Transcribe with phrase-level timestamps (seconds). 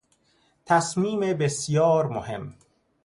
[0.65, 2.53] تصمیم بسیار مهم